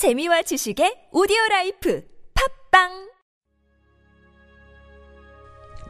[0.00, 2.02] 재미와 지식의 오디오 life
[2.70, 3.10] 팟빵!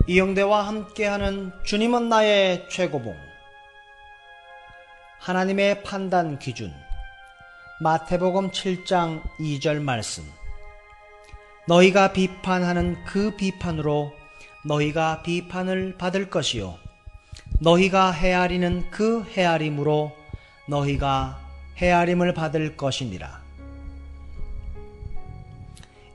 [0.08, 3.14] 이영대와 함께하는 주님은 나의 최고봉.
[5.20, 6.72] 하나님의 판단 기준.
[7.84, 10.24] 마태복음 7장 2절 말씀.
[11.68, 14.12] 너희가 비판하는 그 비판으로
[14.64, 16.76] 너희가 비판을 받을 것이요.
[17.60, 20.10] 너희가 헤아리는 그 헤아림으로
[20.66, 21.38] 너희가
[21.76, 23.49] 헤아림을 받을 것이니라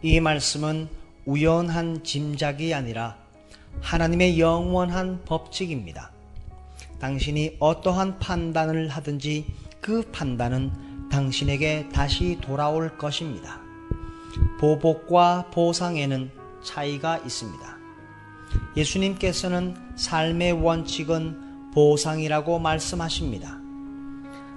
[0.06, 0.88] 이 말씀은
[1.26, 3.18] 우연한 짐작이 아니라
[3.82, 6.12] 하나님의 영원한 법칙입니다.
[7.00, 9.48] 당신이 어떠한 판단을 하든지
[9.82, 13.60] 그 판단은 당신에게 다시 돌아올 것입니다.
[14.60, 16.30] 보복과 보상에는
[16.64, 17.78] 차이가 있습니다.
[18.78, 23.58] 예수님께서는 삶의 원칙은 보상이라고 말씀하십니다.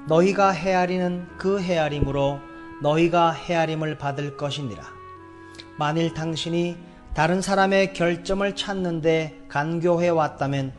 [0.08, 2.38] 너희가 헤아리는 그 헤아림으로
[2.82, 4.97] 너희가 헤아림을 받을 것이니라.
[5.78, 6.77] 만일 당신이
[7.14, 10.72] 다른 사람의 결점을 찾는데 간교해 왔다면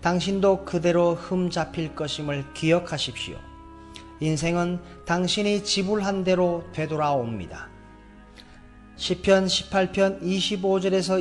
[0.00, 3.36] 당신도 그대로 흠 잡힐 것임을 기억하십시오.
[4.20, 7.68] 인생은 당신이 지불한 대로 되돌아옵니다.
[8.96, 11.20] 시편 18편 25절에서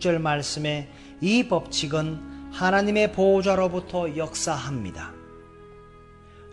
[0.00, 0.88] 26절 말씀에
[1.20, 5.12] 이 법칙은 하나님의 보호자로부터 역사합니다.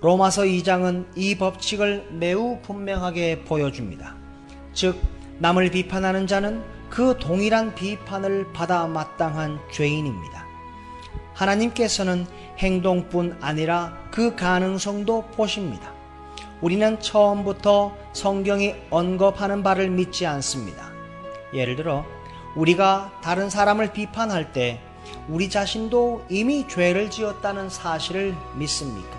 [0.01, 4.15] 로마서 2장은 이 법칙을 매우 분명하게 보여줍니다.
[4.73, 4.99] 즉,
[5.39, 10.45] 남을 비판하는 자는 그 동일한 비판을 받아 마땅한 죄인입니다.
[11.33, 12.25] 하나님께서는
[12.57, 15.93] 행동뿐 아니라 그 가능성도 보십니다.
[16.61, 20.91] 우리는 처음부터 성경이 언급하는 바를 믿지 않습니다.
[21.53, 22.03] 예를 들어,
[22.55, 24.81] 우리가 다른 사람을 비판할 때
[25.29, 29.15] 우리 자신도 이미 죄를 지었다는 사실을 믿습니까?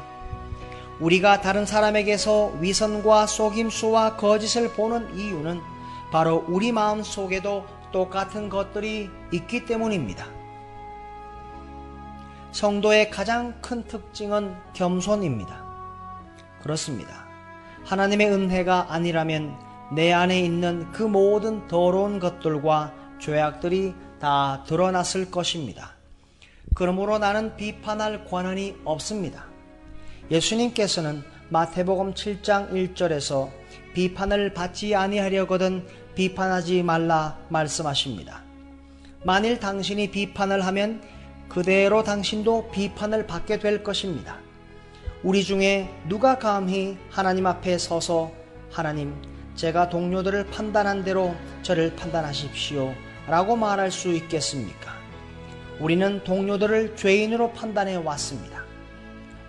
[0.98, 5.77] 우리가 다른 사람에게서 위선과 속임수와 거짓을 보는 이유는
[6.10, 10.26] 바로 우리 마음 속에도 똑같은 것들이 있기 때문입니다.
[12.52, 15.64] 성도의 가장 큰 특징은 겸손입니다.
[16.62, 17.26] 그렇습니다.
[17.84, 19.56] 하나님의 은혜가 아니라면
[19.94, 25.94] 내 안에 있는 그 모든 더러운 것들과 죄악들이 다 드러났을 것입니다.
[26.74, 29.46] 그러므로 나는 비판할 권한이 없습니다.
[30.30, 33.48] 예수님께서는 마태복음 7장 1절에서
[33.94, 38.42] 비판을 받지 아니하려거든 비판하지 말라 말씀하십니다.
[39.24, 41.02] 만일 당신이 비판을 하면
[41.48, 44.38] 그대로 당신도 비판을 받게 될 것입니다.
[45.22, 48.32] 우리 중에 누가 감히 하나님 앞에 서서
[48.70, 49.14] 하나님,
[49.56, 52.94] 제가 동료들을 판단한 대로 저를 판단하십시오.
[53.26, 54.92] 라고 말할 수 있겠습니까?
[55.80, 58.62] 우리는 동료들을 죄인으로 판단해 왔습니다.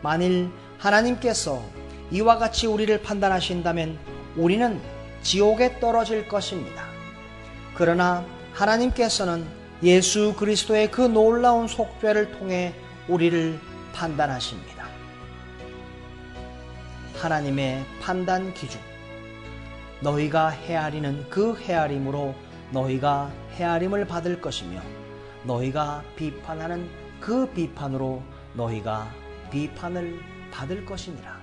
[0.02, 1.64] 만일 하나님께서
[2.12, 3.98] 이와 같이 우리를 판단하신다면
[4.36, 4.82] 우리는
[5.22, 6.86] 지옥에 떨어질 것입니다.
[7.74, 9.46] 그러나 하나님께서는
[9.84, 12.74] 예수 그리스도의 그 놀라운 속죄를 통해
[13.08, 13.60] 우리를
[13.94, 14.86] 판단하십니다.
[17.16, 18.80] 하나님의 판단 기준.
[20.02, 22.34] 너희가 헤아리는 그 헤아림으로
[22.72, 24.82] 너희가 헤아림을 받을 것이며
[25.44, 28.22] 너희가 비판하는 그 비판으로
[28.54, 29.10] 너희가
[29.52, 30.20] 비판을
[30.52, 31.39] 받을 것이니라.